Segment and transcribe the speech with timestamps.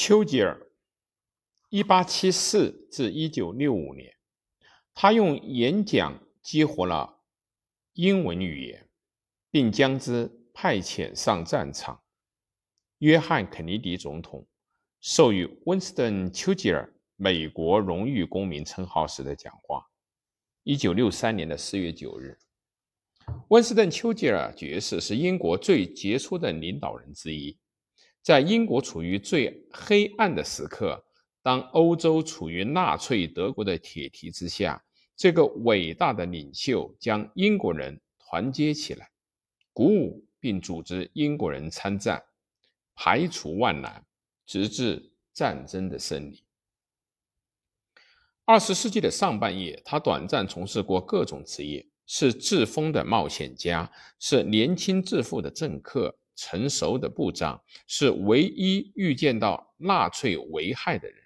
[0.00, 0.56] 丘吉尔，
[1.70, 4.14] 一八七四至一九六五年，
[4.94, 7.24] 他用演讲激活了
[7.94, 8.88] 英文语言，
[9.50, 12.00] 并将之派遣上战场。
[12.98, 14.46] 约翰·肯尼迪总统
[15.00, 19.84] 授予温斯顿·丘吉尔美国荣誉公民称号时的讲话。
[20.62, 22.38] 一九六三年的四月九日，
[23.48, 27.58] 温斯顿·丘吉尔爵士是英国最杰出的领导人之一。
[28.28, 31.02] 在英国处于最黑暗的时刻，
[31.42, 34.84] 当欧洲处于纳粹德国的铁蹄之下，
[35.16, 39.08] 这个伟大的领袖将英国人团结起来，
[39.72, 42.22] 鼓舞并组织英国人参战，
[42.94, 44.04] 排除万难，
[44.44, 46.44] 直至战争的胜利。
[48.44, 56.18] 二十世纪的上半叶，他短暂从事过各种职业：是自封的冒险家，是年轻致富的政客。
[56.40, 61.16] 成熟的部长是唯一预见到纳粹危害的人，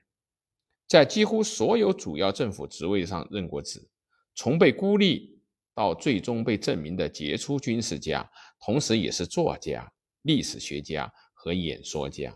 [0.89, 3.87] 在几乎所有主要政府职位上任过职，
[4.35, 5.39] 从被孤立
[5.75, 8.27] 到最终被证明的杰出军事家，
[8.59, 12.35] 同时也是作家、历史学家和演说家。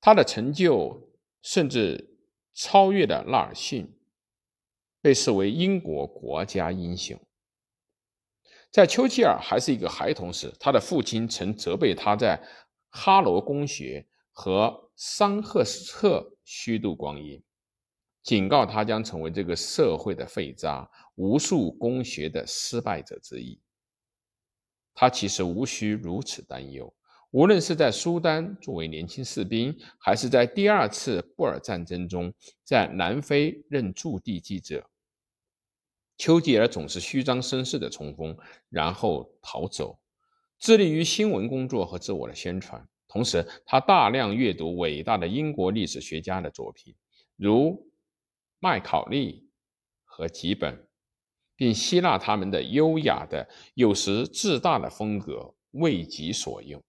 [0.00, 1.08] 他的成就
[1.42, 2.18] 甚至
[2.52, 3.88] 超越了纳尔逊，
[5.00, 7.16] 被视为英国国家英雄。
[8.70, 12.40] 在丘吉尔还是一个孩童时，他的父亲曾责备他在
[12.90, 17.42] 哈罗公学和桑赫斯特虚度光阴，
[18.22, 23.58] 警告他将成为这个社会的废渣，无数公学的失败者之一。
[24.94, 26.92] 他其实无需如此担忧，
[27.30, 32.32] 无论是在苏丹作为年轻士兵，还是在第二次布尔战争中
[32.64, 34.88] 在南非任驻地记者。
[36.18, 38.36] 丘吉尔总是虚张声势的冲锋，
[38.68, 39.98] 然后逃走，
[40.58, 42.86] 致力于新闻工作和自我的宣传。
[43.06, 46.94] 同时，他大量阅读伟大的英国历史学家的作品，
[47.36, 47.88] 如
[48.58, 49.48] 麦考利
[50.04, 50.86] 和吉本，
[51.54, 56.82] 并吸纳他们的优雅的、有时自大的风格为己所用。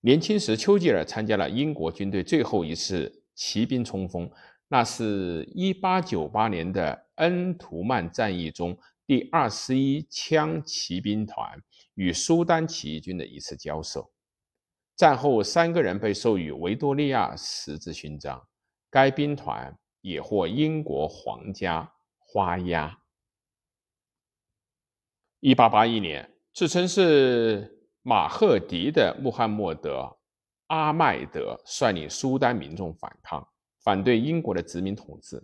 [0.00, 4.28] 年轻时，丘吉尔参加了英国军队最后一次骑兵冲锋。
[4.68, 11.58] 那是一八九八年的恩图曼战役中，第二十一枪骑兵团
[11.94, 14.12] 与苏丹起义军的一次交手。
[14.94, 18.46] 战后，三个人被授予维多利亚十字勋章，
[18.90, 23.00] 该兵团也获英国皇家花押。
[25.40, 30.00] 一八八一年，自称是马赫迪的穆罕默德·
[30.66, 33.48] 阿迈德率领苏丹民众反抗。
[33.88, 35.42] 反对英国的殖民统治，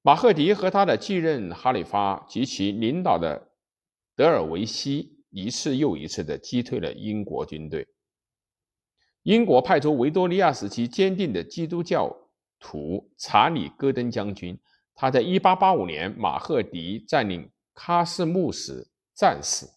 [0.00, 3.50] 马赫迪和他的继任哈里发及其领导的
[4.16, 7.86] 德尔维西一次又一次地击退了英国军队。
[9.24, 12.10] 英国派出维多利亚时期坚定的基督教
[12.58, 14.58] 徒查理·戈登将军，
[14.94, 19.68] 他在1885年马赫迪占领喀什木时战死，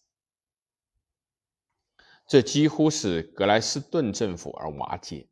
[2.29, 5.27] 这几乎使格莱斯顿政府而瓦解。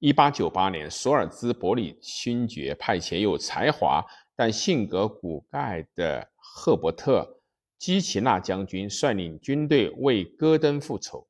[0.00, 4.04] 一八九八年，索尔兹伯里勋爵派遣有才华
[4.36, 7.40] 但性格古怪的赫伯特·
[7.78, 11.26] 基奇纳将军率领军队为戈登复仇，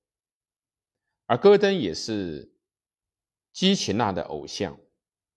[1.27, 2.53] 而戈登也是
[3.53, 4.77] 基奇纳的偶像。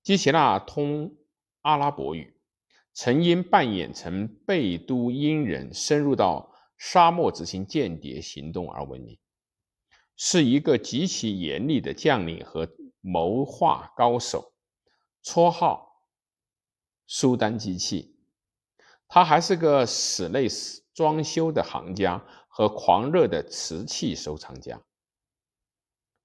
[0.01, 1.13] 基奇纳通
[1.61, 2.33] 阿拉伯语，
[2.93, 9.19] 曾因扮演成贝都因人深入到沙漠执行间谍行动而闻名，
[10.16, 12.67] 是一个极其严厉的将领和。
[13.07, 14.51] 谋划高手，
[15.23, 16.03] 绰号
[17.07, 18.18] “苏丹机器”。
[19.07, 20.45] 他还是个室内
[20.94, 24.84] 装修的行家和狂热的瓷器收藏家。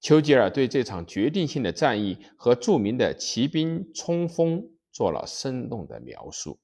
[0.01, 6.59] 丘吉尔对这场决定性的战役和著名的骑兵冲锋做了生动的描述：“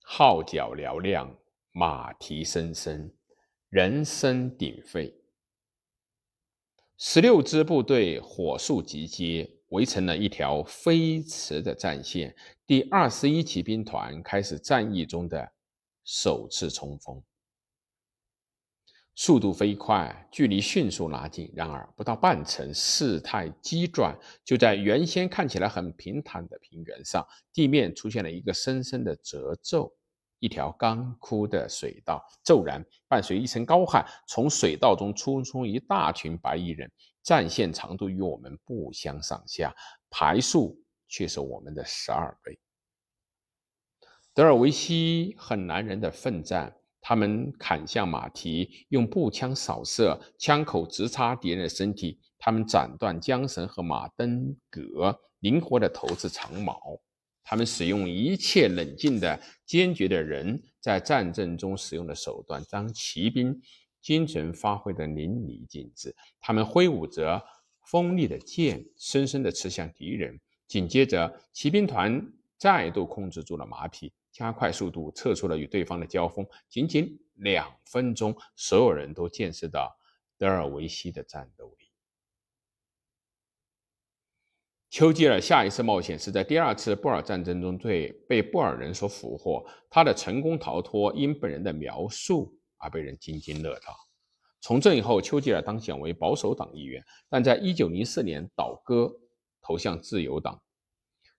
[0.00, 1.36] 号角嘹亮，
[1.72, 3.12] 马蹄声声，
[3.68, 5.14] 人声鼎沸。”
[6.98, 12.34] 十六支部队火速集结，围成了一条飞驰的战线。
[12.66, 15.52] 第二十一骑兵团开始战役中的
[16.04, 17.22] 首次冲锋，
[19.14, 21.52] 速度飞快，距离迅速拉近。
[21.54, 29.94] 然而，不到半程，事态急转，就在原先看起来很平坦的平原上，地面出现了一个深深的褶皱。
[30.38, 36.90] 一条干枯的水道骤然伴随一声高喊，从水道中冲出一大群白衣人，
[37.22, 39.74] 战线长度与我们不相上下，
[40.10, 40.78] 排数
[41.08, 42.58] 却是我们的十二倍。
[44.34, 52.20] 德尔维西很男人的奋战，他们砍向马蹄，用步枪扫射，枪口直插敌人的身体。
[52.38, 57.00] 他们斩断缰绳和马蹬革，灵活地投掷长矛。
[57.48, 63.56] 他们使用一切冷静的、坚决的人在战争中使用的手段，当骑兵
[64.02, 66.12] 精神发挥得淋漓尽致。
[66.40, 67.40] 他们挥舞着
[67.84, 70.36] 锋利的剑，深深地刺向敌人。
[70.66, 72.20] 紧接着，骑兵团
[72.58, 76.44] 再度控制住了马匹，加快速度，撤出了与对方的交锋。
[76.68, 79.96] 仅仅两分钟，所有人都见识到
[80.36, 81.85] 德尔维西的战斗力。
[84.88, 89.66] 丘吉尔下一次冒险是在第二次布尔战争中，对被布尔人所俘获。
[89.90, 93.94] 他的成功逃脱因本人的描述而被人津津乐道。
[94.60, 99.12] 从政以后，丘吉尔当选为保守党议员，但在1904年倒戈
[99.60, 100.60] 投向自由党，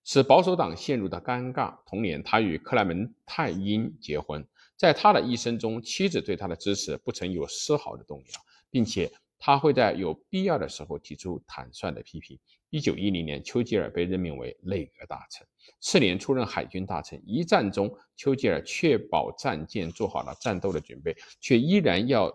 [0.03, 1.77] 使保守党陷入的尴尬。
[1.85, 4.45] 同年，他与克莱门泰因结婚。
[4.75, 12.39] 在他的一生中，妻子对他的支持不曾有丝毫的动摇，并且他会在有必要的时候提出坦率的批评。
[12.69, 15.47] 一九一零年，丘吉尔被任命为内阁大臣，
[15.79, 17.21] 次年出任海军大臣。
[17.25, 22.33] 一战中，丘吉尔确保战舰做好了战斗的准备，却依然要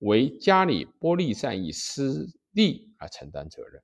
[0.00, 3.82] 为加里波利战役失利而承担责任。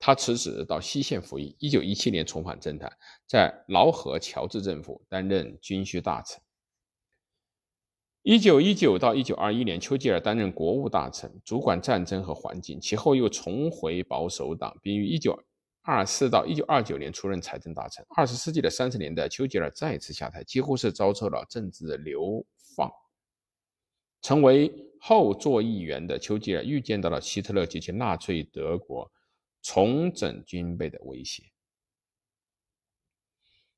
[0.00, 1.54] 他辞职到西线服役。
[1.58, 2.90] 一九一七年重返政坛，
[3.26, 6.40] 在劳合乔治政府担任军需大臣。
[8.28, 12.78] 一九一九到一九二一年，丘吉尔担任国务大臣，主管战争和环境。
[12.78, 15.34] 其后又重回保守党，并于一九
[15.80, 18.04] 二四到一九二九年出任财政大臣。
[18.14, 22.44] 二十世纪的三十年代，丘吉尔再次下台，几乎是遭受了政治流
[22.76, 22.90] 放。
[24.20, 24.70] 成为
[25.00, 29.10] 后座议员的丘吉尔预见到了希特勒及其纳粹德国
[29.62, 31.44] 重整军备的威胁，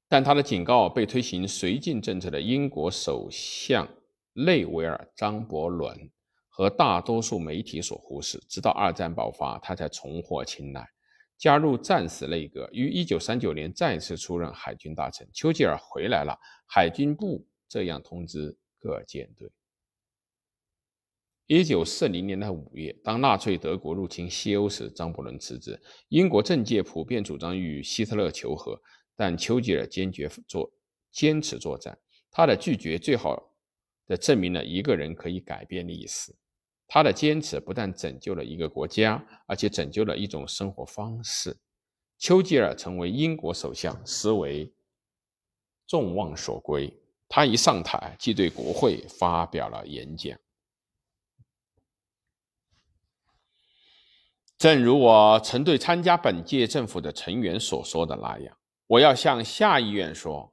[0.08, 3.88] 但他的警告被推行绥靖政策的英国首相。
[4.32, 6.10] 内维尔·张伯伦
[6.48, 10.86] 和大多数媒体所忽视，直到二战爆发，他才重获青睐，
[11.36, 15.28] 加入战时内阁，于1939年再次出任海军大臣。
[15.32, 19.50] 丘吉尔回来了，海军部这样通知各舰队。
[21.48, 25.80] 1940年的5月，当纳粹德国入侵西欧时，张伯伦辞职。
[26.08, 28.80] 英国政界普遍主张与希特勒求和，
[29.16, 30.72] 但丘吉尔坚决作
[31.10, 31.98] 坚持作战。
[32.30, 33.49] 他的拒绝最好。
[34.10, 36.34] 这证明了一个人可以改变历史。
[36.88, 41.56] 他的坚持不但拯救了一个国家，而且拯救了一种生活方式。
[42.18, 44.74] 丘吉尔成为英国首相，实为
[45.86, 46.92] 众望所归。
[47.28, 50.36] 他一上台，即对国会发表了演讲。
[54.58, 58.58] 正如我曾对参加本届政府的成员所说的那样，
[58.88, 60.52] 我要向下议院说：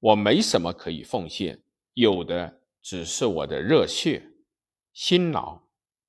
[0.00, 1.62] 我没什么可以奉献，
[1.92, 2.62] 有的。
[2.84, 4.22] 只是我的热血、
[4.92, 5.58] 辛劳、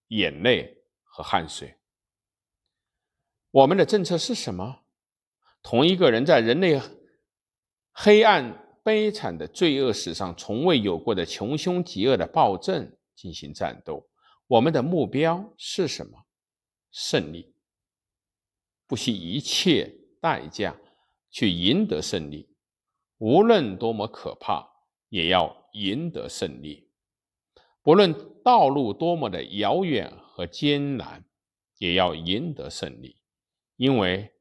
[0.09, 1.77] 眼泪和汗水。
[3.49, 4.81] 我们的政策是什么？
[5.63, 6.81] 同一个人在人类
[7.93, 14.05] 黑暗、悲惨的罪恶史上从未有过的穷凶极恶的暴政进行战斗。
[14.45, 16.27] 我们的目标是什么？
[16.91, 17.55] 胜利。
[18.85, 20.75] 不惜一切代价
[21.31, 22.53] 去赢得胜利，
[23.17, 24.69] 无论多么可怕，
[25.07, 25.64] 也要。
[25.75, 26.87] 赢得胜利，
[27.83, 31.25] 不论道路多么的遥远和艰难，
[31.77, 33.17] 也要赢得胜利，
[33.75, 34.31] 因为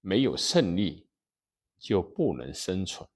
[0.00, 1.06] 没有胜利
[1.78, 3.06] 就不能生存。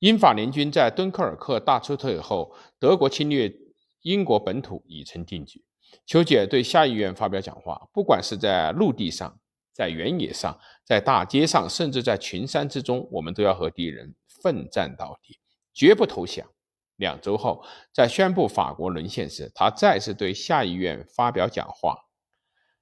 [0.00, 3.54] 英法联军在敦刻尔克大撤退后，德国侵略
[4.00, 5.64] 英国本土已成定局。
[6.04, 9.38] 丘吉尔对下议院发表讲话，不管是在陆地上、
[9.72, 14.12] 在原野上、在大街上，甚至在群山之中，我们都要和敌人
[14.42, 15.38] 奋战到底。
[15.72, 16.48] 绝不投降。
[16.96, 21.96] 两周后，在宣布法国沦陷时，他再次对下议院发表讲话：“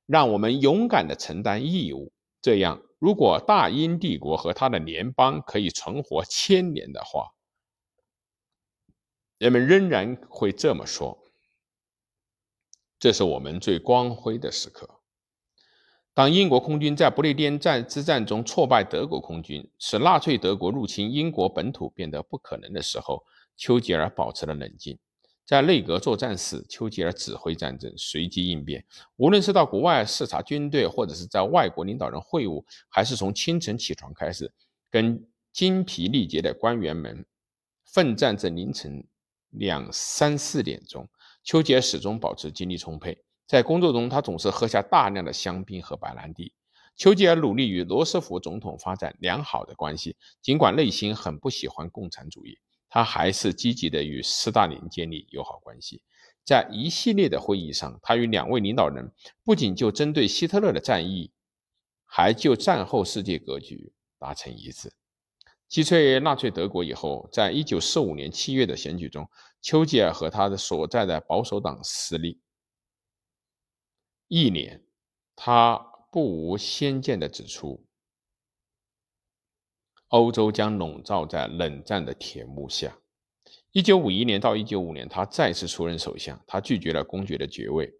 [0.04, 2.12] 让我们勇敢地承担义务。
[2.42, 7.30] 这样，如果大英帝国和他的联邦可以存活千年的话，
[9.38, 11.18] 人们仍然会这么说。
[12.98, 14.96] 这是我们最光辉的时刻。”
[16.12, 23.22] 当英国空军在不列颠战之战中挫败德国空军，使纳粹德国入侵英国本土变得不可能的时候，
[23.56, 24.98] 丘吉尔保持了冷静。
[25.46, 28.84] 在内阁作战时，丘吉尔指挥战争，随机应变。
[29.16, 34.52] 无论是到国外视察军队，或者是在外国领导人会晤，还是从清晨起床开始，
[34.90, 37.24] 跟精疲力竭的官员们
[37.84, 39.04] 奋战至凌晨
[39.50, 41.08] 两三四点钟，
[41.42, 43.16] 丘吉尔始终保持精力充沛。
[43.50, 46.52] 在工作中，他总是喝下大量的香槟和白兰地。
[46.94, 52.56] 丘吉尔努力与罗斯福总统发展良好的关系，尽管内心很不喜欢共产主义。
[52.88, 56.00] 他还是积极的与斯大林建立友好关系。
[56.44, 59.10] 在一系列的会议上，他与两位领导人
[59.42, 61.32] 不仅就针对希特勒的战役，
[62.06, 64.92] 还就战后世界格局达成一致。
[65.66, 69.28] 击退纳粹德国以后，在一九四五年七月的选举中，
[69.60, 72.40] 丘吉尔和他的所在的保守党失利。
[74.32, 74.80] 一年，
[75.34, 75.76] 他
[76.12, 77.84] 不无先见地指出，
[80.06, 82.96] 欧洲将笼罩在冷战的铁幕下。
[83.72, 86.40] 一九五一年到一九五年，他再次出任首相。
[86.46, 87.92] 他拒绝了公爵的爵位，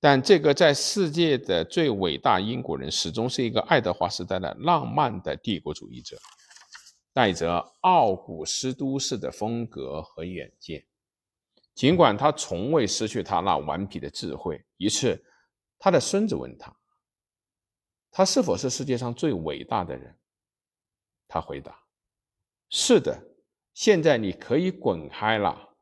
[0.00, 6.18] 但这个在世界的最伟大英国人，始终是一个爱德华时代的浪漫的帝国主义者，
[7.12, 10.84] 带着奥古斯都式的风格和远见。
[11.80, 14.62] 尽管他从未失去他那顽皮的智慧。
[14.76, 15.18] 一次，
[15.78, 16.70] 他的孙子问他
[18.12, 20.14] ：“他是否是世界上最伟大的人？”
[21.26, 21.74] 他回答
[22.68, 23.18] ：“是的。”
[23.72, 25.74] 现在你可以滚开了。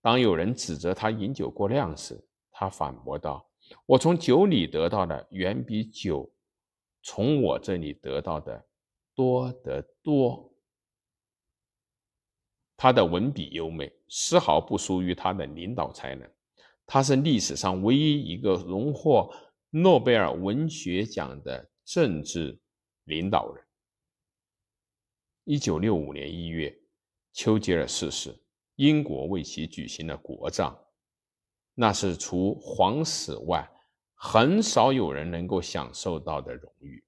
[0.00, 3.50] 当有人指责他饮酒过量时，他反驳道
[3.86, 6.32] ：“我从酒里得到的远比酒
[7.02, 8.68] 从我这里得到的
[9.16, 10.54] 多得多。”
[12.78, 16.28] 他的文笔优美，丝毫不输于他的领导才能。
[16.86, 19.32] 他是历史上唯一一个荣获
[19.70, 22.58] 诺贝尔文学奖的政治
[23.04, 23.64] 领导人。
[25.44, 26.76] 一九六五年一月。
[27.34, 28.36] 丘吉尔逝世，
[28.74, 30.76] 英国为其举行了国葬，
[31.72, 33.70] 那是除皇室外
[34.14, 37.04] 很少有人能够享受到的荣誉。